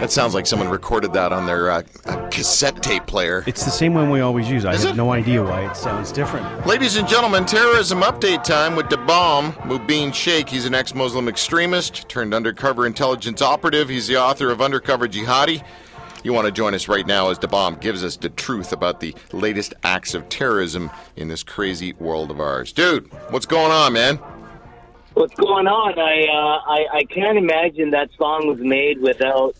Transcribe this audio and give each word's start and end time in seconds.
That 0.00 0.10
sounds 0.10 0.34
like 0.34 0.46
someone 0.46 0.68
recorded 0.68 1.12
that 1.14 1.32
on 1.32 1.46
their 1.46 1.70
uh, 1.70 1.82
cassette 2.30 2.82
tape 2.82 3.06
player. 3.06 3.44
It's 3.46 3.64
the 3.64 3.70
same 3.70 3.94
one 3.94 4.10
we 4.10 4.20
always 4.20 4.50
use. 4.50 4.64
I 4.64 4.72
Is 4.74 4.82
have 4.82 4.94
it? 4.94 4.96
no 4.96 5.12
idea 5.12 5.42
why 5.42 5.70
it 5.70 5.76
sounds 5.76 6.12
different. 6.12 6.66
Ladies 6.66 6.96
and 6.96 7.08
gentlemen, 7.08 7.46
terrorism 7.46 8.00
update 8.02 8.42
time 8.44 8.76
with 8.76 8.90
the 8.90 8.96
bomb, 8.98 9.52
Mubin 9.64 10.12
Sheikh. 10.12 10.48
He's 10.48 10.66
an 10.66 10.74
ex 10.74 10.94
Muslim 10.94 11.28
extremist 11.28 12.08
turned 12.08 12.34
undercover 12.34 12.84
intelligence 12.86 13.40
operative. 13.40 13.88
He's 13.88 14.08
the 14.08 14.16
author 14.20 14.50
of 14.50 14.60
Undercover 14.60 15.08
Jihadi. 15.08 15.64
You 16.24 16.32
want 16.32 16.46
to 16.46 16.52
join 16.52 16.74
us 16.74 16.86
right 16.86 17.06
now 17.06 17.30
as 17.30 17.38
the 17.38 17.48
bomb 17.48 17.76
gives 17.76 18.04
us 18.04 18.16
the 18.16 18.28
truth 18.28 18.72
about 18.72 19.00
the 19.00 19.14
latest 19.32 19.74
acts 19.82 20.14
of 20.14 20.28
terrorism 20.28 20.90
in 21.16 21.28
this 21.28 21.42
crazy 21.42 21.94
world 21.94 22.30
of 22.30 22.40
ours. 22.40 22.72
Dude, 22.72 23.10
what's 23.30 23.46
going 23.46 23.72
on, 23.72 23.92
man? 23.94 24.20
What's 25.14 25.34
going 25.34 25.66
on? 25.66 25.98
I, 25.98 26.22
uh, 26.24 26.70
I 26.94 26.98
I 26.98 27.04
can't 27.04 27.36
imagine 27.38 27.90
that 27.90 28.10
song 28.16 28.46
was 28.46 28.58
made 28.58 29.00
without 29.00 29.54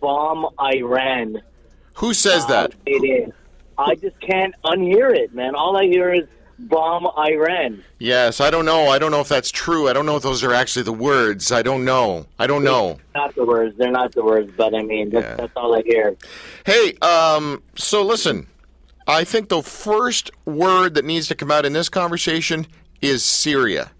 "Bomb 0.00 0.46
Iran." 0.60 1.40
Who 1.94 2.14
says 2.14 2.46
that? 2.46 2.74
It 2.86 3.04
is. 3.04 3.32
I 3.78 3.94
just 3.94 4.20
can't 4.20 4.54
unhear 4.64 5.14
it, 5.16 5.34
man. 5.34 5.54
All 5.54 5.76
I 5.76 5.84
hear 5.84 6.12
is 6.12 6.26
"Bomb 6.58 7.06
Iran." 7.16 7.82
Yes, 7.98 8.40
I 8.40 8.50
don't 8.50 8.64
know. 8.66 8.88
I 8.88 8.98
don't 8.98 9.10
know 9.10 9.20
if 9.20 9.28
that's 9.28 9.50
true. 9.50 9.88
I 9.88 9.92
don't 9.92 10.04
know 10.06 10.16
if 10.16 10.22
those 10.22 10.44
are 10.44 10.52
actually 10.52 10.82
the 10.82 10.92
words. 10.92 11.50
I 11.52 11.62
don't 11.62 11.84
know. 11.84 12.26
I 12.38 12.46
don't 12.46 12.62
know. 12.64 12.98
Not 13.14 13.34
the 13.34 13.44
words. 13.46 13.76
They're 13.78 13.90
not 13.90 14.12
the 14.12 14.22
words, 14.24 14.52
but 14.56 14.74
I 14.74 14.82
mean, 14.82 15.10
that's, 15.10 15.24
Yeah. 15.24 15.34
that's 15.36 15.52
all 15.56 15.74
I 15.74 15.82
hear. 15.82 16.16
Hey, 16.66 16.94
um, 17.00 17.62
so 17.76 18.02
listen, 18.02 18.46
I 19.06 19.24
think 19.24 19.48
the 19.48 19.62
first 19.62 20.30
word 20.44 20.94
that 20.94 21.04
needs 21.04 21.28
to 21.28 21.34
come 21.34 21.50
out 21.50 21.64
in 21.64 21.72
this 21.72 21.88
conversation 21.88 22.66
is 23.00 23.24
Syria. 23.24 23.90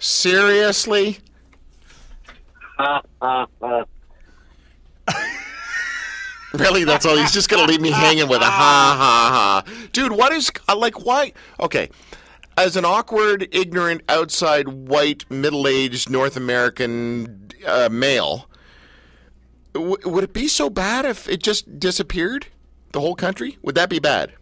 Seriously? 0.00 1.18
Really? 6.52 6.82
That's 6.82 7.06
all? 7.06 7.16
He's 7.16 7.30
just 7.32 7.48
going 7.48 7.64
to 7.64 7.70
leave 7.70 7.80
me 7.80 7.92
hanging 7.92 8.26
with 8.28 8.40
a 8.40 8.44
ha 8.44 8.96
ha 8.98 9.62
ha. 9.64 9.86
Dude, 9.92 10.10
what 10.10 10.32
is, 10.32 10.50
uh, 10.68 10.74
like, 10.74 11.04
why? 11.04 11.32
Okay. 11.60 11.88
As 12.58 12.74
an 12.76 12.84
awkward, 12.84 13.48
ignorant, 13.52 14.02
outside, 14.08 14.66
white, 14.66 15.30
middle 15.30 15.68
aged 15.68 16.10
North 16.10 16.36
American 16.36 17.50
uh, 17.64 17.88
male, 17.90 18.50
w- 19.74 19.96
would 20.04 20.24
it 20.24 20.32
be 20.32 20.48
so 20.48 20.68
bad 20.68 21.04
if 21.04 21.28
it 21.28 21.40
just 21.40 21.78
disappeared? 21.78 22.48
The 22.92 23.00
whole 23.00 23.14
country? 23.14 23.56
Would 23.62 23.76
that 23.76 23.88
be 23.88 24.00
bad? 24.00 24.32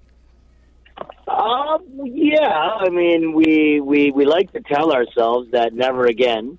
Um, 1.27 1.84
yeah, 2.04 2.48
I 2.48 2.88
mean, 2.88 3.32
we, 3.32 3.80
we, 3.80 4.10
we 4.10 4.24
like 4.24 4.52
to 4.52 4.60
tell 4.60 4.92
ourselves 4.92 5.50
that 5.52 5.72
never 5.72 6.06
again, 6.06 6.58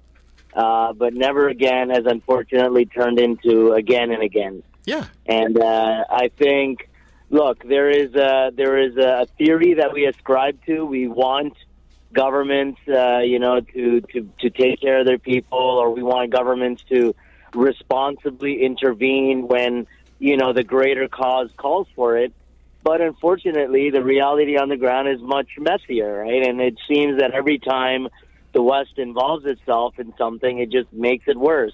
uh, 0.54 0.94
but 0.94 1.14
never 1.14 1.48
again 1.50 1.90
has 1.90 2.06
unfortunately 2.06 2.86
turned 2.86 3.20
into 3.20 3.74
again 3.74 4.12
and 4.12 4.24
again. 4.24 4.64
Yeah. 4.86 5.06
And 5.26 5.60
uh, 5.60 6.06
I 6.10 6.30
think, 6.38 6.90
look, 7.30 7.64
there 7.68 7.90
is 7.90 8.16
a, 8.16 8.52
there 8.56 8.78
is 8.78 8.96
a 8.98 9.28
theory 9.38 9.76
that 9.76 9.94
we 9.94 10.06
ascribe 10.06 10.64
to. 10.66 10.86
We 10.86 11.08
want 11.08 11.54
governments, 12.14 12.80
uh, 12.88 13.20
you 13.20 13.40
know, 13.40 13.62
to, 13.62 14.02
to, 14.02 14.30
to 14.40 14.50
take 14.50 14.82
care 14.82 15.00
of 15.00 15.06
their 15.06 15.20
people, 15.20 15.60
or 15.60 15.92
we 15.92 16.04
want 16.04 16.32
governments 16.32 16.84
to 16.90 17.14
responsibly 17.54 18.64
intervene 18.64 19.48
when, 19.48 19.88
you 20.20 20.38
know, 20.38 20.54
the 20.54 20.64
greater 20.64 21.08
cause 21.08 21.52
calls 21.58 21.88
for 21.96 22.18
it. 22.18 22.34
But 22.84 23.02
unfortunately, 23.02 23.90
the 23.90 24.04
reality 24.04 24.58
on 24.58 24.70
the 24.70 24.78
ground 24.78 25.10
is 25.10 25.20
much 25.22 25.50
messier, 25.58 26.22
right? 26.24 26.48
And 26.48 26.62
it 26.62 26.76
seems 26.88 27.20
that 27.20 27.32
every 27.32 27.60
time 27.60 28.08
the 28.54 28.62
West 28.62 28.98
involves 28.98 29.46
itself 29.46 30.00
in 30.00 30.14
something, 30.18 30.60
it 30.60 30.72
just 30.72 30.92
makes 30.94 31.26
it 31.28 31.38
worse. 31.38 31.74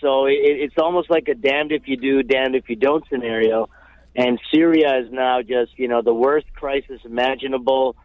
So 0.00 0.26
it, 0.26 0.38
it's 0.40 0.78
almost 0.78 1.10
like 1.10 1.28
a 1.28 1.34
damned 1.34 1.72
if 1.72 1.86
you 1.86 1.96
do, 1.96 2.22
damned 2.22 2.54
if 2.54 2.70
you 2.70 2.76
don't 2.76 3.04
scenario. 3.10 3.68
And 4.14 4.40
Syria 4.50 5.00
is 5.00 5.12
now 5.12 5.42
just, 5.42 5.78
you 5.78 5.88
know, 5.88 6.00
the 6.00 6.14
worst 6.14 6.46
crisis 6.54 7.00
imaginable. 7.04 7.96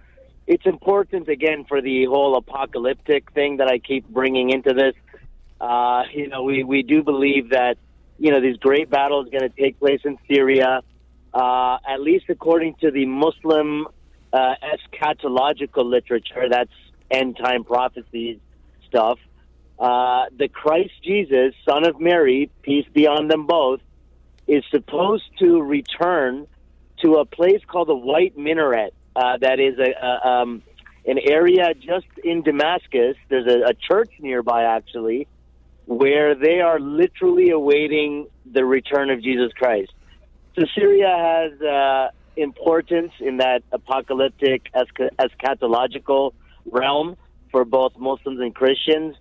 It's 0.48 0.66
important, 0.66 1.30
again, 1.30 1.64
for 1.64 1.82
the 1.82 2.06
whole 2.06 2.36
apocalyptic 2.36 3.32
thing 3.32 3.58
that 3.58 3.70
I 3.70 3.78
keep 3.78 4.06
bringing 4.10 4.50
into 4.50 4.74
this. 4.74 4.96
Uh, 5.62 6.04
you 6.14 6.28
know, 6.28 6.44
we, 6.44 6.64
we 6.66 6.84
do 6.84 7.04
believe 7.04 7.52
that, 7.52 7.78
you 8.20 8.32
know, 8.32 8.42
these 8.42 8.58
great 8.58 8.90
battles 8.90 9.30
going 9.30 9.50
to 9.50 9.56
take 9.56 9.80
place 9.80 10.02
in 10.04 10.18
Syria, 10.28 10.82
uh, 11.34 11.78
at 11.88 12.02
least 12.02 12.26
according 12.30 12.76
to 12.82 12.92
the 12.92 13.06
Muslim 13.06 13.88
uh, 14.34 14.54
eschatological 14.64 15.86
literature. 15.86 16.48
That's 16.50 16.72
end 17.10 17.38
time 17.38 17.64
prophecies 17.64 18.40
stuff. 18.88 19.20
Uh, 19.80 20.26
the 20.38 20.48
Christ 20.48 20.94
Jesus, 21.04 21.56
son 21.68 21.88
of 21.88 22.00
Mary, 22.00 22.52
peace 22.62 22.86
be 22.94 23.08
on 23.08 23.28
them 23.28 23.48
both, 23.48 23.82
is 24.48 24.64
supposed 24.70 25.24
to 25.40 25.62
return 25.62 26.46
to 27.02 27.16
a 27.16 27.26
place 27.26 27.62
called 27.68 27.88
the 27.88 27.96
White 27.96 28.38
Minaret. 28.38 28.92
Uh, 29.16 29.38
that 29.38 29.60
is 29.60 29.80
a, 29.80 30.06
a 30.06 30.28
um, 30.28 30.62
an 31.06 31.18
area 31.18 31.74
just 31.74 32.06
in 32.24 32.44
Damascus. 32.44 33.18
There's 33.30 33.48
a, 33.48 33.70
a 33.70 33.74
church 33.74 34.12
nearby, 34.20 34.64
actually, 34.64 35.28
where 35.86 36.36
they 36.36 36.62
are 36.62 36.80
literally 36.80 37.50
awaiting 37.50 38.28
the 38.46 38.64
return 38.64 39.10
of 39.10 39.24
Jesus 39.24 39.52
Christ. 39.54 39.92
So 40.56 40.66
Syria 40.76 41.16
has 41.18 41.62
uh, 41.62 42.10
importance 42.36 43.14
in 43.20 43.38
that 43.38 43.64
apocalyptic 43.72 44.70
escha- 44.74 45.10
eschatological 45.18 46.34
realm 46.70 47.16
for 47.52 47.64
both 47.64 47.98
Muslims 47.98 48.40
and 48.40 48.54
Christians, 48.54 49.16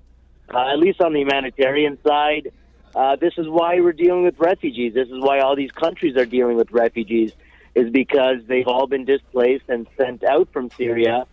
uh, 0.53 0.73
at 0.73 0.79
least 0.79 1.01
on 1.01 1.13
the 1.13 1.21
humanitarian 1.21 1.99
side. 2.07 2.51
Uh, 2.95 3.15
this 3.15 3.35
is 3.39 3.49
why 3.49 3.81
we're 3.81 3.93
dealing 3.93 4.25
with 4.25 4.39
refugees. 4.41 4.95
This 4.95 5.09
is 5.09 5.21
why 5.21 5.39
all 5.41 5.55
these 5.55 5.71
countries 5.71 6.17
are 6.17 6.27
dealing 6.27 6.57
with 6.57 6.73
refugees, 6.73 7.33
is 7.77 7.91
because 7.91 8.39
they've 8.49 8.67
all 8.67 8.89
been 8.89 9.05
displaced 9.05 9.65
and 9.69 9.87
sent 9.97 10.25
out 10.25 10.49
from 10.53 10.71
Syria 10.71 11.27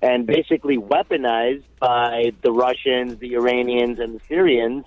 and 0.00 0.26
basically 0.26 0.78
weaponized 0.78 1.64
by 1.78 2.32
the 2.42 2.50
Russians, 2.50 3.18
the 3.18 3.34
Iranians, 3.34 3.98
and 4.00 4.18
the 4.18 4.24
Syrians 4.26 4.86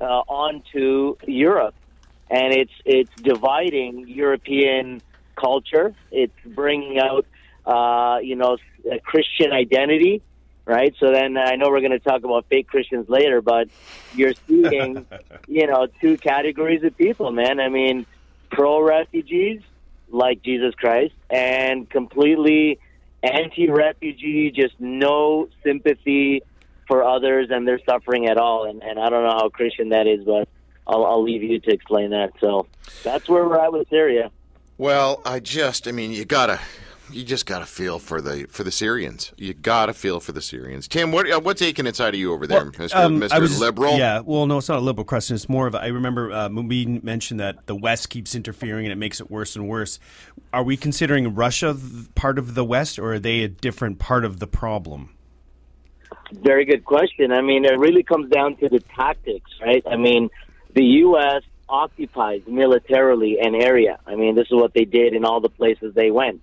uh, 0.00 0.04
onto 0.04 1.16
Europe. 1.26 1.74
And 2.30 2.52
it's 2.52 2.72
it's 2.84 3.10
dividing 3.22 4.06
European 4.08 5.02
culture. 5.36 5.94
It's 6.12 6.32
bringing 6.46 6.98
out, 6.98 7.26
uh, 7.66 8.18
you 8.22 8.36
know, 8.36 8.58
a 8.90 9.00
Christian 9.00 9.52
identity, 9.52 10.22
right? 10.64 10.94
So 11.00 11.10
then 11.12 11.36
I 11.36 11.56
know 11.56 11.70
we're 11.70 11.80
going 11.80 11.90
to 11.92 11.98
talk 11.98 12.22
about 12.22 12.46
fake 12.48 12.68
Christians 12.68 13.08
later, 13.08 13.40
but 13.40 13.68
you're 14.14 14.34
seeing, 14.46 15.06
you 15.48 15.66
know, 15.66 15.88
two 16.00 16.16
categories 16.18 16.84
of 16.84 16.96
people, 16.96 17.32
man. 17.32 17.58
I 17.58 17.68
mean, 17.68 18.06
pro 18.50 18.80
refugees 18.80 19.60
like 20.08 20.42
Jesus 20.42 20.74
Christ, 20.74 21.14
and 21.28 21.88
completely 21.88 22.78
anti 23.22 23.68
refugee, 23.70 24.50
just 24.50 24.74
no 24.78 25.48
sympathy 25.64 26.42
for 26.86 27.04
others 27.04 27.48
and 27.50 27.66
their 27.66 27.78
suffering 27.84 28.26
at 28.26 28.36
all. 28.36 28.68
And, 28.68 28.82
and 28.82 28.98
I 28.98 29.08
don't 29.10 29.22
know 29.22 29.36
how 29.36 29.48
Christian 29.48 29.90
that 29.90 30.06
is, 30.06 30.24
but 30.24 30.48
I'll, 30.90 31.06
I'll 31.06 31.22
leave 31.22 31.42
you 31.42 31.60
to 31.60 31.70
explain 31.70 32.10
that. 32.10 32.32
So 32.40 32.66
that's 33.04 33.28
where 33.28 33.46
we're 33.46 33.64
at 33.64 33.72
with 33.72 33.88
Syria. 33.88 34.30
Well, 34.76 35.22
I 35.24 35.40
just, 35.40 35.86
I 35.86 35.92
mean, 35.92 36.10
you 36.10 36.24
gotta, 36.24 36.58
you 37.12 37.22
just 37.24 37.44
gotta 37.46 37.66
feel 37.66 37.98
for 37.98 38.20
the 38.20 38.46
for 38.48 38.64
the 38.64 38.70
Syrians. 38.70 39.32
You 39.36 39.52
gotta 39.52 39.92
feel 39.92 40.20
for 40.20 40.32
the 40.32 40.40
Syrians. 40.40 40.88
Tim, 40.88 41.12
what 41.12 41.30
uh, 41.30 41.40
what's 41.40 41.60
aching 41.60 41.86
inside 41.86 42.14
of 42.14 42.20
you 42.20 42.32
over 42.32 42.46
there, 42.46 42.64
Mister 42.78 42.96
Um, 42.96 43.18
Mister 43.18 43.40
Liberal? 43.40 43.98
Yeah, 43.98 44.20
well, 44.20 44.46
no, 44.46 44.58
it's 44.58 44.68
not 44.68 44.78
a 44.78 44.80
liberal 44.80 45.04
question. 45.04 45.34
It's 45.34 45.48
more 45.48 45.66
of 45.66 45.74
a, 45.74 45.82
I 45.82 45.88
remember 45.88 46.32
uh, 46.32 46.48
Mubin 46.48 47.02
mentioned 47.02 47.40
that 47.40 47.66
the 47.66 47.74
West 47.74 48.10
keeps 48.10 48.34
interfering 48.34 48.86
and 48.86 48.92
it 48.92 48.96
makes 48.96 49.20
it 49.20 49.30
worse 49.30 49.56
and 49.56 49.68
worse. 49.68 49.98
Are 50.52 50.62
we 50.62 50.76
considering 50.76 51.34
Russia 51.34 51.76
part 52.14 52.38
of 52.38 52.54
the 52.54 52.64
West, 52.64 52.98
or 52.98 53.14
are 53.14 53.18
they 53.18 53.42
a 53.42 53.48
different 53.48 53.98
part 53.98 54.24
of 54.24 54.38
the 54.38 54.46
problem? 54.46 55.14
Very 56.32 56.64
good 56.64 56.84
question. 56.84 57.32
I 57.32 57.42
mean, 57.42 57.64
it 57.64 57.76
really 57.78 58.04
comes 58.04 58.30
down 58.30 58.56
to 58.58 58.68
the 58.68 58.80
tactics, 58.96 59.50
right? 59.60 59.82
I 59.90 59.96
mean, 59.96 60.30
the 60.74 60.84
U.S. 60.84 61.42
occupies 61.68 62.42
militarily 62.46 63.38
an 63.40 63.54
area. 63.54 63.98
I 64.06 64.14
mean, 64.14 64.34
this 64.34 64.46
is 64.46 64.54
what 64.54 64.74
they 64.74 64.84
did 64.84 65.14
in 65.14 65.24
all 65.24 65.40
the 65.40 65.48
places 65.48 65.94
they 65.94 66.10
went. 66.10 66.42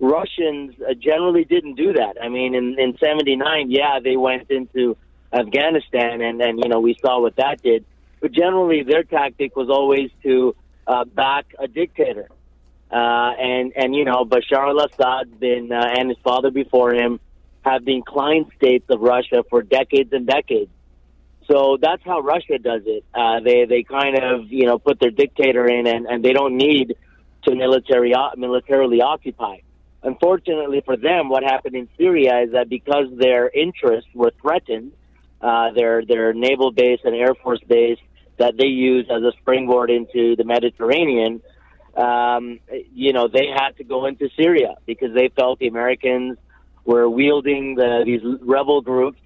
Russians 0.00 0.74
uh, 0.80 0.94
generally 0.94 1.44
didn't 1.44 1.74
do 1.74 1.92
that. 1.92 2.16
I 2.22 2.28
mean, 2.28 2.54
in, 2.54 2.78
in 2.78 2.96
79, 2.98 3.70
yeah, 3.70 4.00
they 4.02 4.16
went 4.16 4.50
into 4.50 4.96
Afghanistan 5.32 6.22
and, 6.22 6.40
and, 6.40 6.58
you 6.58 6.68
know, 6.68 6.80
we 6.80 6.96
saw 7.00 7.20
what 7.20 7.36
that 7.36 7.62
did. 7.62 7.84
But 8.20 8.32
generally, 8.32 8.82
their 8.82 9.02
tactic 9.02 9.56
was 9.56 9.68
always 9.68 10.10
to 10.22 10.56
uh, 10.86 11.04
back 11.04 11.54
a 11.58 11.68
dictator. 11.68 12.28
Uh, 12.90 12.94
and, 13.38 13.72
and, 13.76 13.94
you 13.94 14.04
know, 14.04 14.24
Bashar 14.24 14.68
al 14.68 14.80
Assad's 14.80 15.34
been, 15.38 15.70
uh, 15.70 15.86
and 15.98 16.08
his 16.08 16.18
father 16.24 16.50
before 16.50 16.94
him, 16.94 17.20
have 17.62 17.84
been 17.84 18.02
client 18.02 18.48
states 18.56 18.86
of 18.88 19.00
Russia 19.00 19.44
for 19.48 19.62
decades 19.62 20.12
and 20.12 20.26
decades. 20.26 20.70
So 21.50 21.78
that's 21.80 22.02
how 22.04 22.20
Russia 22.20 22.58
does 22.58 22.82
it. 22.86 23.04
Uh, 23.12 23.40
they 23.40 23.64
they 23.64 23.82
kind 23.82 24.16
of 24.16 24.52
you 24.52 24.66
know 24.66 24.78
put 24.78 25.00
their 25.00 25.10
dictator 25.10 25.66
in, 25.66 25.86
and, 25.86 26.06
and 26.06 26.24
they 26.24 26.32
don't 26.32 26.56
need 26.56 26.94
to 27.44 27.54
military 27.54 28.14
militarily 28.36 29.02
occupy. 29.02 29.58
Unfortunately 30.02 30.82
for 30.84 30.96
them, 30.96 31.28
what 31.28 31.42
happened 31.42 31.74
in 31.74 31.88
Syria 31.98 32.42
is 32.42 32.52
that 32.52 32.68
because 32.68 33.06
their 33.16 33.48
interests 33.48 34.08
were 34.14 34.32
threatened, 34.40 34.92
uh, 35.40 35.72
their 35.72 36.04
their 36.04 36.32
naval 36.32 36.70
base 36.70 37.00
and 37.04 37.16
air 37.16 37.34
force 37.34 37.60
base 37.66 37.98
that 38.38 38.56
they 38.56 38.66
use 38.66 39.06
as 39.10 39.22
a 39.22 39.32
springboard 39.40 39.90
into 39.90 40.36
the 40.36 40.44
Mediterranean. 40.44 41.42
Um, 41.96 42.60
you 42.94 43.12
know, 43.12 43.26
they 43.26 43.48
had 43.48 43.76
to 43.78 43.84
go 43.84 44.06
into 44.06 44.28
Syria 44.36 44.76
because 44.86 45.12
they 45.14 45.28
felt 45.34 45.58
the 45.58 45.66
Americans 45.66 46.38
were 46.84 47.10
wielding 47.10 47.74
the, 47.74 48.02
these 48.06 48.22
rebel 48.40 48.80
groups 48.80 49.20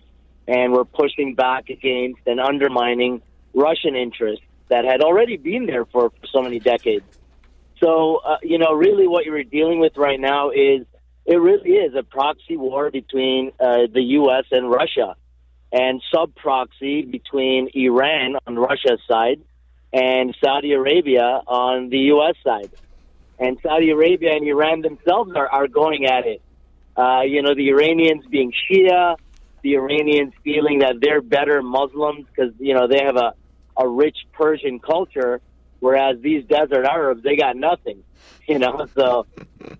and 0.47 0.73
were 0.73 0.85
pushing 0.85 1.35
back 1.35 1.69
against 1.71 2.21
and 2.27 2.41
undermining 2.41 3.23
Russian 3.55 3.97
interests 3.97 4.45
that 4.69 4.85
had 4.85 5.01
already 5.01 5.37
been 5.37 5.67
there 5.67 5.85
for, 5.87 6.11
for 6.11 6.27
so 6.27 6.43
many 6.43 6.59
decades. 6.59 7.05
So, 7.83 8.17
uh, 8.17 8.37
you 8.43 8.59
know, 8.59 8.73
really 8.73 9.07
what 9.07 9.25
you're 9.25 9.45
dealing 9.45 9.79
with 9.79 9.97
right 9.97 10.21
now 10.21 10.51
is 10.51 10.87
it 11.27 11.37
really 11.37 11.71
is 11.71 11.95
a 11.95 12.03
proxy 12.03 12.57
war 12.57 12.91
between 12.91 13.53
uh, 13.61 13.87
the 13.93 14.03
U.S. 14.03 14.45
and 14.51 14.71
Russia, 14.71 15.17
and 15.73 16.01
sub 16.13 16.35
proxy 16.35 17.03
between 17.03 17.69
Iran 17.75 18.37
on 18.47 18.57
Russia's 18.57 19.01
side 19.09 19.41
and 19.93 20.37
Saudi 20.43 20.73
Arabia 20.73 21.41
on 21.47 21.89
the 21.89 21.99
U.S. 22.15 22.35
side. 22.45 22.71
And 23.39 23.59
Saudi 23.63 23.91
Arabia 23.91 24.35
and 24.35 24.47
Iran 24.47 24.83
themselves 24.83 25.33
are, 25.35 25.49
are 25.49 25.67
going 25.67 26.07
at 26.07 26.27
it. 26.27 26.43
Uh, 26.97 27.23
you 27.23 27.43
know, 27.43 27.55
the 27.55 27.69
Iranians 27.71 28.25
being 28.27 28.53
Shia, 28.53 29.17
the 29.65 29.77
Iranians 29.77 30.35
feeling 30.45 30.81
that 30.81 30.97
they're 31.01 31.23
better 31.23 31.63
Muslims 31.63 32.27
because, 32.27 32.53
you 32.61 32.75
know, 32.75 32.87
they 32.87 33.03
have 33.03 33.17
a, 33.17 33.33
a 33.77 33.89
rich 33.89 34.19
Persian 34.35 34.79
culture, 34.79 35.41
whereas 35.81 36.21
these 36.21 36.45
desert 36.45 36.85
Arabs, 36.85 37.23
they 37.25 37.35
got 37.35 37.57
nothing, 37.57 38.05
you 38.47 38.59
know. 38.59 38.87
So, 38.95 39.27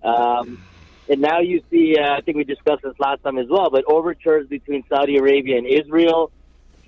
um, 0.03 0.59
and 1.07 1.21
now 1.21 1.39
you 1.39 1.61
see, 1.69 1.97
uh, 1.97 2.17
I 2.17 2.21
think 2.21 2.35
we 2.35 2.43
discussed 2.43 2.81
this 2.83 2.99
last 2.99 3.21
time 3.21 3.37
as 3.37 3.45
well, 3.47 3.69
but 3.69 3.85
overtures 3.87 4.47
between 4.47 4.83
Saudi 4.89 5.17
Arabia 5.17 5.59
and 5.59 5.67
Israel. 5.67 6.31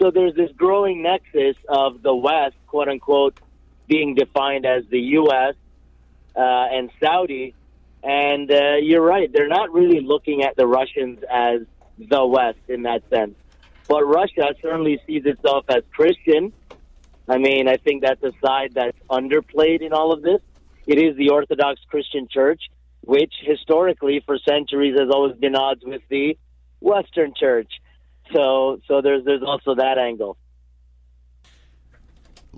So 0.02 0.10
there's 0.10 0.34
this 0.34 0.50
growing 0.58 1.04
nexus 1.04 1.56
of 1.70 2.02
the 2.02 2.16
West, 2.16 2.56
quote 2.66 2.90
unquote, 2.90 3.40
being 3.88 4.16
defined 4.16 4.66
as 4.66 4.86
the 4.90 5.00
U.S. 5.00 5.54
Uh, 6.36 6.40
and 6.40 6.90
Saudi. 7.00 7.54
And 8.04 8.52
uh, 8.52 8.78
you're 8.82 9.06
right, 9.06 9.32
they're 9.32 9.48
not 9.48 9.72
really 9.72 10.02
looking 10.02 10.44
at 10.44 10.56
the 10.56 10.66
Russians 10.66 11.20
as 11.32 11.62
the 11.98 12.26
West 12.26 12.60
in 12.68 12.84
that 12.84 13.04
sense. 13.10 13.36
But 13.88 14.04
Russia 14.04 14.54
certainly 14.62 15.00
sees 15.08 15.24
itself 15.26 15.66
as 15.70 15.84
Christian. 15.94 16.54
I 17.28 17.38
mean, 17.38 17.68
I 17.68 17.78
think 17.78 18.04
that's 18.04 18.24
a 18.24 18.32
side 18.46 18.72
that's 18.74 18.98
underplayed 19.10 19.82
in 19.82 19.94
all 19.94 20.12
of 20.12 20.22
this. 20.22 20.42
It 20.86 20.98
is 21.00 21.18
the 21.18 21.30
Orthodox 21.30 21.82
Christian 21.90 22.28
Church 22.30 22.62
which 23.08 23.34
historically 23.42 24.22
for 24.26 24.38
centuries 24.38 25.00
has 25.00 25.10
always 25.10 25.38
been 25.38 25.56
odds 25.56 25.82
with 25.82 26.02
the 26.10 26.38
Western 26.82 27.34
Church. 27.34 27.72
So, 28.34 28.82
so 28.86 29.02
there's 29.02 29.24
there's 29.24 29.42
also 29.42 29.76
that 29.76 29.98
angle. 29.98 30.38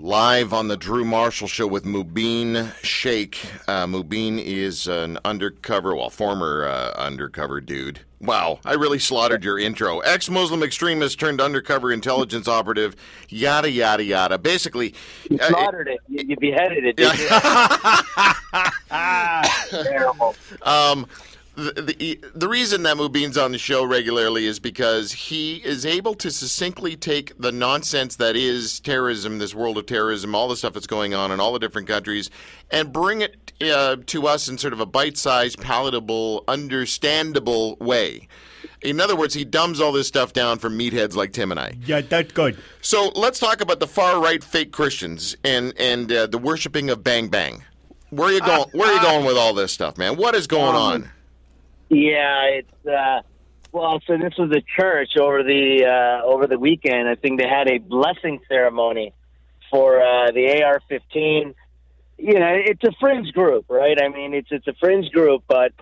Live 0.01 0.53
on 0.53 0.69
the 0.69 0.77
Drew 0.77 1.03
Marshall 1.03 1.49
Show 1.49 1.67
with 1.67 1.83
Mubin 1.83 2.71
Sheikh. 2.81 3.37
Uh, 3.67 3.85
Mubin 3.85 4.41
is 4.41 4.87
an 4.87 5.19
undercover, 5.25 5.93
well, 5.93 6.09
former 6.09 6.65
uh, 6.65 6.91
undercover 6.91 7.59
dude. 7.59 7.99
Wow, 8.21 8.61
I 8.63 8.75
really 8.75 8.99
slaughtered 8.99 9.43
your 9.43 9.59
intro. 9.59 9.99
Ex 9.99 10.29
Muslim 10.29 10.63
extremist 10.63 11.19
turned 11.19 11.41
undercover 11.41 11.91
intelligence 11.91 12.47
operative, 12.47 12.95
yada, 13.27 13.69
yada, 13.69 14.01
yada. 14.01 14.37
Basically, 14.37 14.93
you 15.29 15.37
uh, 15.37 15.49
slaughtered 15.49 15.89
it. 15.89 15.99
You, 16.07 16.23
you 16.29 16.37
beheaded 16.37 16.85
it, 16.85 16.95
didn't 16.95 17.19
you? 17.19 17.27
Terrible. 19.83 20.33
Um, 20.61 21.07
the, 21.59 21.81
the, 21.81 22.19
the 22.33 22.47
reason 22.47 22.83
that 22.83 22.97
Mubin's 22.97 23.37
on 23.37 23.51
the 23.51 23.57
show 23.57 23.83
regularly 23.83 24.45
is 24.45 24.59
because 24.59 25.11
he 25.11 25.57
is 25.57 25.85
able 25.85 26.15
to 26.15 26.31
succinctly 26.31 26.95
take 26.95 27.37
the 27.37 27.51
nonsense 27.51 28.15
that 28.15 28.35
is 28.35 28.79
terrorism, 28.79 29.39
this 29.39 29.53
world 29.53 29.77
of 29.77 29.85
terrorism, 29.85 30.33
all 30.33 30.47
the 30.47 30.55
stuff 30.55 30.73
that's 30.73 30.87
going 30.87 31.13
on 31.13 31.31
in 31.31 31.39
all 31.39 31.53
the 31.53 31.59
different 31.59 31.87
countries, 31.87 32.29
and 32.71 32.93
bring 32.93 33.21
it 33.21 33.51
uh, 33.61 33.97
to 34.05 34.27
us 34.27 34.47
in 34.47 34.57
sort 34.57 34.73
of 34.73 34.79
a 34.79 34.85
bite-sized, 34.85 35.61
palatable, 35.61 36.43
understandable 36.47 37.75
way. 37.77 38.27
In 38.81 39.01
other 39.01 39.15
words, 39.15 39.33
he 39.33 39.43
dumbs 39.43 39.81
all 39.81 39.91
this 39.91 40.07
stuff 40.07 40.31
down 40.31 40.57
for 40.57 40.69
meatheads 40.69 41.15
like 41.15 41.33
Tim 41.33 41.51
and 41.51 41.59
I. 41.59 41.75
Yeah, 41.85 42.01
that's 42.01 42.31
good. 42.31 42.57
So 42.81 43.11
let's 43.15 43.39
talk 43.39 43.59
about 43.61 43.79
the 43.79 43.87
far 43.87 44.21
right 44.21 44.43
fake 44.43 44.71
Christians 44.71 45.35
and 45.43 45.73
and 45.77 46.11
uh, 46.11 46.27
the 46.27 46.37
worshiping 46.37 46.89
of 46.89 47.03
Bang 47.03 47.27
Bang. 47.27 47.63
Where 48.09 48.29
are 48.29 48.31
you 48.31 48.39
going? 48.39 48.69
Where 48.71 48.89
are 48.89 48.93
you 48.93 49.01
going 49.01 49.25
with 49.25 49.37
all 49.37 49.53
this 49.53 49.73
stuff, 49.73 49.97
man? 49.97 50.15
What 50.15 50.33
is 50.33 50.47
going 50.47 50.75
um, 50.75 50.81
on? 50.81 51.09
Yeah, 51.89 52.43
it's 52.45 52.85
uh, 52.87 53.21
well. 53.71 53.99
So 54.05 54.17
this 54.17 54.33
was 54.37 54.51
a 54.51 54.61
church 54.79 55.17
over 55.19 55.43
the 55.43 55.85
uh, 55.85 56.25
over 56.25 56.45
the 56.45 56.59
weekend. 56.59 57.09
I 57.09 57.15
think 57.15 57.39
they 57.41 57.47
had 57.47 57.67
a 57.67 57.79
blessing 57.79 58.39
ceremony 58.47 59.13
for 59.71 60.01
uh, 60.01 60.31
the 60.31 60.63
AR-15. 60.63 61.55
You 62.17 62.39
know, 62.39 62.53
it's 62.53 62.83
a 62.83 62.91
fringe 62.99 63.31
group, 63.33 63.65
right? 63.69 63.99
I 63.99 64.09
mean, 64.09 64.33
it's 64.35 64.49
it's 64.51 64.67
a 64.67 64.73
fringe 64.79 65.09
group, 65.11 65.43
but 65.47 65.73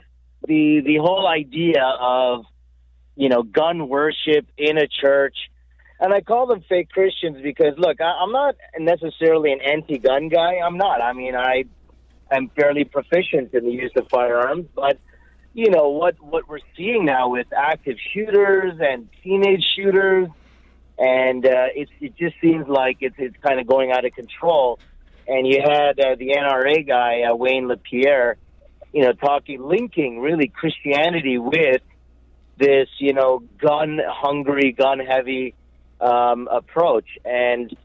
the 0.48 0.82
the 0.86 0.98
whole 0.98 1.28
idea 1.28 1.84
of 1.84 2.46
you 3.16 3.28
know 3.28 3.44
gun 3.44 3.90
worship 3.90 4.48
in 4.58 4.78
a 4.78 4.88
church, 4.88 5.36
and 6.00 6.14
I 6.14 6.22
call 6.22 6.48
them 6.48 6.64
fake 6.70 6.90
Christians 6.90 7.40
because 7.44 7.78
look, 7.78 8.00
I, 8.00 8.06
I'm 8.22 8.32
not 8.32 8.56
necessarily 8.80 9.52
an 9.52 9.60
anti-gun 9.62 10.30
guy. 10.30 10.60
I'm 10.66 10.78
not. 10.78 11.02
I 11.02 11.12
mean, 11.12 11.36
I 11.36 11.66
am 12.32 12.50
fairly 12.56 12.86
proficient 12.86 13.54
in 13.54 13.66
the 13.66 13.72
use 13.72 13.92
of 13.98 14.08
firearms, 14.10 14.68
but 14.74 15.00
you 15.58 15.72
know 15.72 15.90
what 15.90 16.22
what 16.22 16.48
we're 16.48 16.60
seeing 16.78 17.04
now 17.04 17.30
with 17.30 17.48
active 17.52 17.98
shooters 18.14 18.74
and 18.80 19.10
teenage 19.24 19.66
shooters, 19.76 20.28
and 21.00 21.44
uh, 21.44 21.66
it 21.76 21.90
it 22.00 22.16
just 22.16 22.36
seems 22.40 22.68
like 22.68 22.98
it's 23.02 23.16
it's 23.18 23.36
kind 23.42 23.60
of 23.60 23.66
going 23.66 23.92
out 23.92 24.06
of 24.06 24.14
control. 24.14 24.78
And 25.28 25.48
you 25.48 25.60
had 25.60 26.00
uh, 26.00 26.16
the 26.16 26.36
NRA 26.38 26.88
guy 26.88 27.24
uh, 27.24 27.36
Wayne 27.36 27.68
LaPierre, 27.68 28.38
you 28.94 29.04
know, 29.04 29.14
talking 29.14 29.64
linking 29.64 30.20
really 30.20 30.48
Christianity 30.48 31.40
with 31.40 31.82
this 32.58 32.88
you 33.00 33.14
know 33.14 33.42
gun 33.58 34.00
hungry, 34.08 34.74
gun 34.74 35.00
heavy 35.00 35.56
um, 36.00 36.48
approach, 36.52 37.18
and 37.26 37.76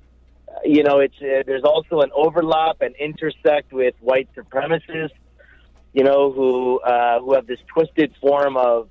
uh, 0.47 0.61
you 0.67 0.83
know 0.83 0.99
it's 0.99 1.17
uh, 1.23 1.43
there's 1.47 1.65
also 1.65 2.03
an 2.03 2.11
overlap 2.15 2.83
and 2.83 2.95
intersect 2.97 3.73
with 3.73 3.95
white 4.01 4.29
supremacists 4.37 5.17
you 5.93 6.05
know, 6.05 6.33
who 6.33 6.81
uh, 6.81 7.21
who 7.21 7.35
have 7.35 7.47
this 7.47 7.59
twisted 7.73 8.15
form 8.21 8.57
of 8.57 8.89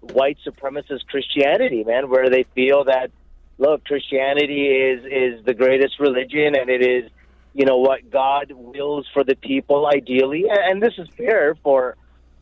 white 0.00 0.38
supremacist 0.46 1.06
Christianity, 1.08 1.84
man, 1.84 2.10
where 2.10 2.30
they 2.30 2.44
feel 2.54 2.84
that 2.84 3.10
look, 3.58 3.84
Christianity 3.84 4.66
is 4.66 5.04
is 5.04 5.44
the 5.44 5.54
greatest 5.54 6.00
religion, 6.00 6.56
and 6.56 6.68
it 6.68 6.82
is, 6.82 7.10
you 7.54 7.66
know, 7.66 7.78
what 7.78 8.10
God 8.10 8.52
wills 8.52 9.06
for 9.12 9.22
the 9.22 9.36
people, 9.36 9.86
ideally, 9.86 10.46
and 10.48 10.82
this 10.82 10.94
is 10.98 11.08
fair 11.16 11.54
for 11.62 11.96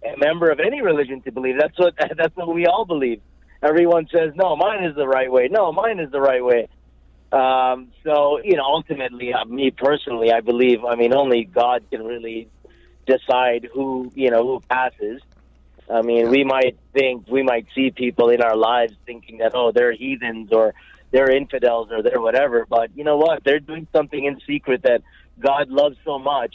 a 0.05 0.17
member 0.19 0.51
of 0.51 0.61
any 0.61 0.81
religion 0.81 1.21
to 1.23 1.33
believe. 1.33 1.57
That's 1.59 1.79
what 1.79 1.95
that's 2.17 2.37
what 2.37 2.53
we 2.53 2.67
all 2.67 2.85
believe. 2.85 3.21
Everyone 3.61 4.07
says, 4.15 4.33
no, 4.37 4.55
mine 4.55 4.85
is 4.85 4.95
the 4.95 5.09
right 5.09 5.31
way. 5.31 5.49
No, 5.51 5.73
mine 5.73 5.99
is 5.99 6.13
the 6.13 6.21
right 6.21 6.45
way. 6.45 6.69
Um, 7.33 7.89
so, 8.05 8.41
you 8.43 8.55
know, 8.55 8.63
ultimately, 8.63 9.35
uh, 9.35 9.45
me 9.45 9.73
personally, 9.73 10.31
I 10.31 10.41
believe. 10.41 10.85
I 10.85 10.95
mean, 10.95 11.13
only 11.13 11.45
God 11.45 11.85
can 11.91 12.05
really 12.05 12.49
decide 13.09 13.69
who 13.73 14.13
you 14.15 14.31
know 14.31 14.47
who 14.47 14.61
passes. 14.69 15.21
I 15.91 16.03
mean, 16.03 16.29
we 16.29 16.45
might 16.45 16.77
think 16.93 17.27
we 17.29 17.43
might 17.43 17.67
see 17.75 17.91
people 17.91 18.29
in 18.29 18.43
our 18.43 18.57
lives 18.57 18.93
thinking 19.07 19.39
that 19.39 19.53
oh 19.55 19.73
they're 19.73 19.93
heathens 19.93 20.53
or 20.53 20.75
they're 21.11 21.31
infidels 21.31 21.89
or 21.91 22.03
they're 22.03 22.21
whatever, 22.21 22.67
but 22.69 22.91
you 22.95 23.05
know 23.05 23.17
what? 23.17 23.43
They're 23.45 23.61
doing 23.61 23.87
something 23.95 24.23
in 24.23 24.41
secret 24.47 24.83
that 24.83 25.03
God 25.41 25.71
loves 25.71 25.97
so 26.05 26.19
much 26.19 26.55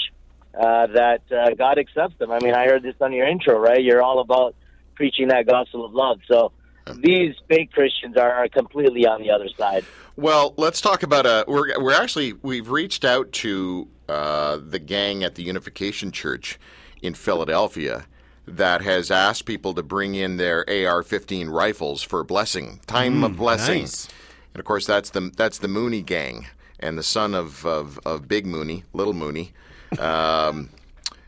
uh, 0.54 0.88
that 0.88 1.22
uh, 1.32 1.56
God 1.58 1.80
accepts 1.80 2.18
them. 2.20 2.32
I 2.32 2.40
mean, 2.40 2.54
I 2.54 2.66
heard 2.68 2.84
this 2.84 2.96
on 3.02 3.14
your 3.14 3.28
intro, 3.28 3.58
right? 3.58 3.82
You're 3.82 4.04
all 4.04 4.20
about 4.20 4.56
preaching 4.94 5.30
that 5.30 5.48
gospel 5.48 5.86
of 5.86 5.94
love. 5.94 6.20
So 6.28 6.52
these 6.98 7.36
fake 7.48 7.72
Christians 7.72 8.18
are, 8.18 8.48
completely 8.50 9.08
on 9.08 9.22
the 9.22 9.32
other 9.32 9.48
side. 9.58 9.86
Well, 10.16 10.54
let's 10.58 10.82
talk 10.82 11.02
about 11.02 11.26
a. 11.26 11.46
We're 11.48 11.82
we're 11.82 11.94
actually 11.94 12.34
we've 12.34 12.70
reached 12.70 13.04
out 13.04 13.32
to 13.44 13.88
uh, 14.10 14.58
the 14.58 14.80
gang 14.80 15.24
at 15.24 15.36
the 15.36 15.44
Unification 15.44 16.12
Church 16.12 16.60
in 17.02 17.14
Philadelphia 17.14 18.06
that 18.46 18.82
has 18.82 19.10
asked 19.10 19.46
people 19.46 19.74
to 19.74 19.84
bring 19.84 20.16
in 20.16 20.38
their 20.38 20.60
AR-15 20.68 21.50
rifles 21.50 22.02
for 22.02 22.24
blessing, 22.24 22.80
time 22.88 23.22
mm, 23.22 23.26
of 23.26 23.38
blessing, 23.38 23.82
nice. 23.82 24.10
and 24.54 24.60
of 24.60 24.66
course 24.66 24.86
that's 24.86 25.12
the 25.12 25.32
that's 25.36 25.60
the 25.60 25.68
Mooney 25.68 26.02
gang 26.02 26.48
and 26.80 26.98
the 26.98 27.04
son 27.04 27.34
of 27.34 27.66
of, 27.66 28.00
of 28.06 28.28
Big 28.28 28.46
Mooney, 28.46 28.84
Little 28.94 29.14
Mooney. 29.14 29.54
Um, 30.00 30.70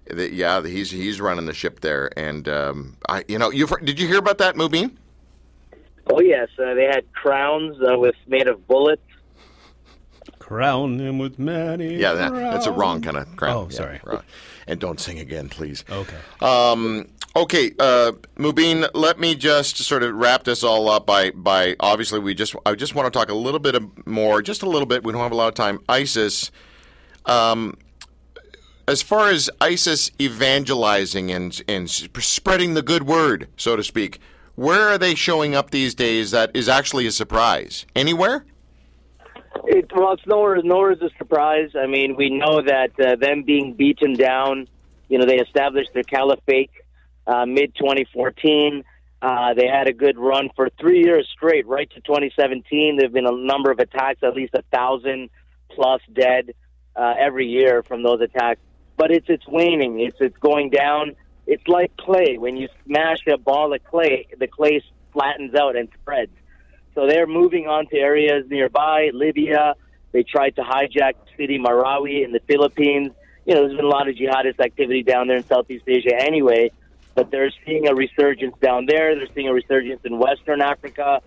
the, 0.08 0.32
yeah, 0.32 0.62
he's 0.62 0.92
he's 0.92 1.22
running 1.22 1.46
the 1.46 1.54
ship 1.54 1.80
there, 1.80 2.12
and 2.18 2.48
um, 2.48 2.98
I, 3.08 3.24
you 3.28 3.40
know, 3.40 3.52
you 3.52 3.68
did 3.84 4.00
you 4.00 4.08
hear 4.08 4.20
about 4.20 4.38
that, 4.40 4.56
Mubin? 4.56 4.92
Oh 6.08 6.20
yes, 6.20 6.50
uh, 6.60 6.74
they 6.74 6.86
had 6.86 7.12
crowns 7.14 7.78
uh, 7.82 7.98
with 7.98 8.16
made 8.28 8.48
of 8.48 8.68
bullets 8.68 9.02
Crown 10.46 11.00
him 11.00 11.18
with 11.18 11.40
many. 11.40 11.96
Yeah, 11.96 12.14
that, 12.14 12.32
that's 12.32 12.68
a 12.68 12.72
wrong 12.72 13.02
kind 13.02 13.18
of 13.18 13.36
crown. 13.36 13.56
Oh, 13.56 13.68
Yeah, 13.68 13.78
sorry. 13.78 14.00
And 14.68 14.80
don't 14.80 15.00
sing 15.00 15.18
again, 15.18 15.50
please. 15.50 15.84
Okay. 15.90 16.18
Um, 16.40 17.08
okay, 17.36 17.72
uh, 17.80 18.12
Mubin, 18.38 18.88
let 18.94 19.20
me 19.20 19.34
just 19.34 19.78
sort 19.78 20.04
of 20.04 20.14
wrap 20.14 20.44
this 20.44 20.64
all 20.64 20.88
up 20.88 21.08
by 21.08 21.32
by 21.32 21.76
obviously 21.80 22.20
we 22.20 22.36
just 22.36 22.56
I 22.64 22.76
just 22.76 22.94
want 22.94 23.12
to 23.12 23.20
talk 23.20 23.30
a 23.30 23.34
little 23.34 23.60
bit 23.60 23.76
more, 24.06 24.44
just 24.44 24.62
a 24.62 24.70
little 24.70 24.86
bit. 24.86 25.04
We 25.04 25.14
don't 25.14 25.22
have 25.24 25.32
a 25.32 25.36
lot 25.36 25.48
of 25.48 25.56
time. 25.56 25.80
ISIS. 25.90 26.52
Um, 27.26 27.76
as 28.88 29.02
far 29.02 29.30
as 29.30 29.50
ISIS 29.60 30.12
evangelizing 30.22 31.32
and 31.32 31.60
and 31.68 31.90
spreading 31.90 32.76
the 32.76 32.84
good 32.84 33.08
word, 33.08 33.48
so 33.58 33.76
to 33.76 33.84
speak, 33.84 34.20
where 34.54 34.90
are 34.90 35.00
they 35.00 35.16
showing 35.16 35.56
up 35.56 35.72
these 35.72 35.96
days? 35.96 36.30
That 36.30 36.52
is 36.54 36.70
actually 36.70 37.08
a 37.08 37.12
surprise. 37.12 37.88
Anywhere? 37.96 38.46
It, 39.64 39.92
well, 39.96 40.14
it's 40.14 40.26
nowhere, 40.28 40.62
nowhere 40.62 40.92
is 40.92 41.02
a 41.02 41.10
surprise. 41.18 41.72
I 41.80 41.88
mean, 41.88 42.16
we 42.16 42.30
know 42.30 42.62
that 42.62 42.92
uh, 43.00 43.16
them 43.16 43.44
being 43.44 43.74
beaten 43.74 44.14
down, 44.14 44.68
you 45.08 45.18
know, 45.18 45.26
they 45.26 45.38
established 45.38 45.92
their 45.94 46.04
caliphate 46.04 46.72
uh, 47.26 47.46
mid 47.46 47.74
2014. 47.76 48.84
Uh, 49.22 49.54
they 49.54 49.68
had 49.68 49.88
a 49.88 49.94
good 49.94 50.18
run 50.18 50.50
for 50.56 50.70
three 50.80 51.04
years 51.04 51.28
straight, 51.36 51.66
right 51.66 51.90
to 51.92 52.02
2017. 52.02 52.98
There 52.98 53.06
have 53.06 53.14
been 53.14 53.26
a 53.26 53.32
number 53.32 53.72
of 53.72 53.80
attacks, 53.80 54.20
at 54.22 54.36
least 54.36 54.54
a 54.54 54.62
thousand 54.72 55.30
plus 55.72 56.02
dead 56.14 56.54
uh, 56.96 57.14
every 57.18 57.48
year 57.48 57.82
from 57.84 58.04
those 58.04 58.22
attacks. 58.22 58.60
But 58.98 59.12
it's 59.12 59.26
it's 59.28 59.48
waning. 59.48 60.00
It's 60.00 60.18
it's 60.20 60.38
going 60.38 60.70
down. 60.70 61.16
It's 61.48 61.68
like 61.68 61.96
clay. 61.98 62.38
When 62.38 62.56
you 62.56 62.70
smash 62.86 63.20
a 63.28 63.38
ball 63.38 63.74
of 63.74 63.84
clay, 63.84 64.28
the 64.38 64.48
clay 64.48 64.82
flattens 65.12 65.56
out 65.56 65.76
and 65.76 65.90
spreads. 66.02 66.32
So 66.96 67.08
they're 67.08 67.28
moving 67.28 67.68
on 67.68 67.88
to 67.88 67.98
areas 67.98 68.50
nearby, 68.50 69.12
Libya. 69.14 69.76
They 70.14 70.24
tried 70.24 70.56
to 70.56 70.62
hijack 70.62 71.14
city 71.38 71.60
Marawi 71.60 72.24
in 72.24 72.32
the 72.32 72.40
Philippines. 72.48 73.12
You 73.46 73.54
know, 73.54 73.62
there's 73.66 73.76
been 73.76 73.86
a 73.86 73.90
lot 73.90 74.08
of 74.08 74.16
jihadist 74.16 74.62
activity 74.62 75.04
down 75.04 75.28
there 75.28 75.38
in 75.38 75.46
Southeast 75.46 75.84
Asia 75.88 76.16
anyway, 76.18 76.72
but 77.14 77.30
they're 77.32 77.52
seeing 77.66 77.88
a 77.90 77.94
resurgence 77.94 78.56
down 78.62 78.86
there. 78.86 79.14
They're 79.16 79.28
seeing 79.36 79.50
a 79.50 79.54
resurgence 79.54 80.02
in 80.06 80.18
Western 80.18 80.62
Africa. 80.62 81.22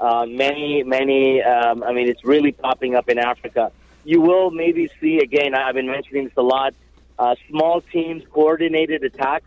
Uh, 0.00 0.26
many, 0.26 0.82
many, 0.82 1.40
um, 1.40 1.84
I 1.84 1.92
mean, 1.92 2.08
it's 2.08 2.24
really 2.24 2.50
popping 2.50 2.96
up 2.96 3.08
in 3.08 3.18
Africa. 3.18 3.70
You 4.04 4.20
will 4.20 4.50
maybe 4.50 4.90
see, 5.00 5.18
again, 5.18 5.54
I've 5.54 5.76
been 5.76 5.86
mentioning 5.86 6.24
this 6.24 6.36
a 6.36 6.42
lot, 6.42 6.74
uh, 7.16 7.36
small 7.48 7.80
teams, 7.80 8.24
coordinated 8.32 9.04
attacks 9.04 9.46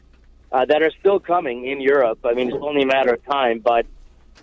uh, 0.54 0.64
that 0.64 0.82
are 0.82 0.92
still 1.02 1.20
coming 1.20 1.68
in 1.68 1.82
Europe. 1.82 2.20
I 2.24 2.34
mean, 2.34 2.48
it's 2.48 2.64
only 2.64 2.84
a 2.84 2.86
matter 2.86 3.16
of 3.16 3.26
time, 3.26 3.60
but 3.60 3.86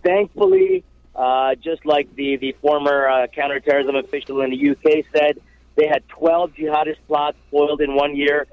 thankfully, 0.02 0.84
uh, 1.14 1.54
just 1.57 1.85
like 1.85 2.14
the, 2.14 2.37
the 2.37 2.52
former 2.61 3.09
uh, 3.09 3.26
counterterrorism 3.28 3.97
official 3.97 4.40
in 4.42 4.50
the 4.50 4.71
UK 4.71 5.04
said, 5.14 5.38
they 5.76 5.87
had 5.87 6.07
12 6.09 6.52
jihadist 6.54 6.99
plots 7.07 7.37
foiled 7.50 7.81
in 7.81 7.95
one 7.95 8.16
year, 8.16 8.47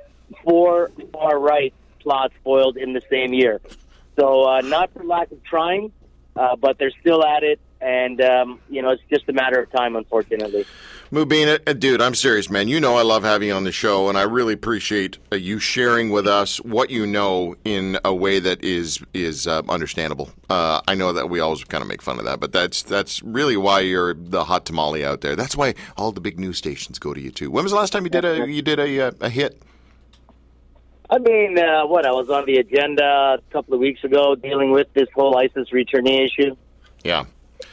four 0.43 0.91
far 1.11 1.39
right 1.39 1.73
plots 1.99 2.33
foiled 2.43 2.77
in 2.77 2.93
the 2.93 3.01
same 3.09 3.33
year. 3.33 3.61
So, 4.17 4.43
uh, 4.43 4.61
not 4.61 4.91
for 4.93 5.03
lack 5.03 5.31
of 5.31 5.43
trying, 5.43 5.91
uh, 6.35 6.55
but 6.55 6.77
they're 6.77 6.93
still 7.01 7.23
at 7.25 7.43
it, 7.43 7.59
and, 7.81 8.21
um, 8.21 8.59
you 8.69 8.81
know, 8.81 8.89
it's 8.89 9.03
just 9.09 9.27
a 9.29 9.33
matter 9.33 9.59
of 9.61 9.71
time, 9.71 9.95
unfortunately. 9.95 10.65
Mubina, 11.11 11.59
uh, 11.67 11.73
dude, 11.73 12.01
I'm 12.01 12.13
serious, 12.13 12.51
man. 12.51 12.67
You 12.67 12.79
know 12.79 12.95
I 12.95 13.01
love 13.01 13.23
having 13.23 13.47
you 13.47 13.55
on 13.55 13.63
the 13.63 13.71
show, 13.71 14.09
and 14.09 14.17
I 14.17 14.21
really 14.21 14.53
appreciate 14.53 15.17
uh, 15.31 15.37
you 15.37 15.57
sharing 15.57 16.11
with 16.11 16.27
us 16.27 16.57
what 16.57 16.91
you 16.91 17.07
know 17.07 17.55
in 17.65 17.97
a 18.05 18.13
way 18.13 18.37
that 18.37 18.63
is 18.63 18.99
is 19.11 19.47
uh, 19.47 19.63
understandable. 19.67 20.29
Uh, 20.51 20.81
I 20.87 20.93
know 20.93 21.11
that 21.13 21.27
we 21.27 21.39
always 21.39 21.63
kind 21.63 21.81
of 21.81 21.87
make 21.87 22.03
fun 22.03 22.19
of 22.19 22.25
that, 22.25 22.39
but 22.39 22.51
that's 22.51 22.83
that's 22.83 23.23
really 23.23 23.57
why 23.57 23.79
you're 23.79 24.13
the 24.13 24.43
hot 24.43 24.67
tamale 24.67 25.03
out 25.03 25.21
there. 25.21 25.35
That's 25.35 25.55
why 25.55 25.73
all 25.97 26.11
the 26.11 26.21
big 26.21 26.39
news 26.39 26.59
stations 26.59 26.99
go 26.99 27.15
to 27.15 27.19
you 27.19 27.31
too. 27.31 27.49
When 27.49 27.63
was 27.63 27.71
the 27.71 27.79
last 27.79 27.91
time 27.91 28.03
you 28.03 28.11
did 28.11 28.23
a 28.23 28.47
you 28.47 28.61
did 28.61 28.79
a 28.79 29.07
uh, 29.07 29.11
a 29.19 29.29
hit? 29.29 29.59
I 31.09 31.17
mean, 31.17 31.57
uh, 31.57 31.87
what? 31.87 32.05
I 32.05 32.11
was 32.11 32.29
on 32.29 32.45
the 32.45 32.57
agenda 32.57 33.39
a 33.39 33.51
couple 33.51 33.73
of 33.73 33.79
weeks 33.79 34.03
ago 34.03 34.35
dealing 34.35 34.69
with 34.69 34.93
this 34.93 35.07
whole 35.15 35.35
ISIS 35.39 35.69
returnee 35.71 36.25
issue. 36.25 36.55
Yeah. 37.03 37.25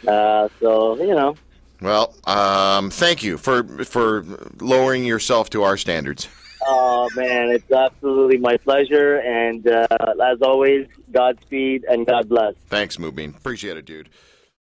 Uh, 0.07 0.49
so, 0.61 0.97
you 0.99 1.15
know, 1.15 1.37
Well, 1.81 2.15
um, 2.27 2.91
thank 2.91 3.23
you 3.23 3.39
for 3.39 3.63
for 3.85 4.25
lowering 4.61 5.05
yourself 5.05 5.51
to 5.51 5.63
our 5.63 5.77
standards. 5.77 6.29
oh, 6.67 7.09
man, 7.15 7.51
it's 7.51 7.71
absolutely 7.71 8.39
my 8.39 8.57
pleasure. 8.57 9.19
And 9.19 9.67
uh, 9.69 9.87
as 10.25 10.43
always, 10.43 10.89
Godspeed 11.13 11.85
and 11.89 12.07
God 12.07 12.29
bless. 12.29 12.55
Thanks, 12.69 12.97
Mubin. 12.97 13.37
Appreciate 13.37 13.77
it, 13.77 13.85
dude. 13.85 14.09